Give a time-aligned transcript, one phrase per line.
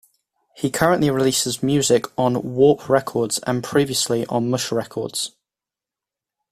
[0.55, 5.35] He currently releases music on Warp Records, and previously on Mush Records.